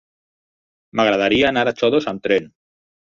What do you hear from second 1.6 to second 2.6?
a Xodos amb tren.